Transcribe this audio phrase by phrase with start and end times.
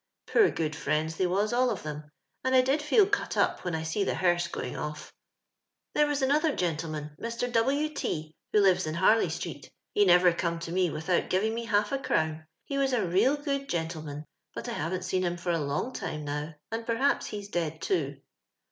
[0.33, 2.09] i*oor good fjriends they was all of them,
[2.43, 5.11] and I did feel cut up when I sec the hesrse going olT."
[5.93, 7.51] There was another gentleman, Mr.
[7.51, 7.87] W.
[7.89, 11.99] T, who lives in Harley>street; he nerer come by me without giving mo half a
[11.99, 12.47] orown.
[12.65, 14.25] He was a real good gentleman;
[14.55, 18.21] but I haven't seen liim for a long time now, and porhapi he's dead too.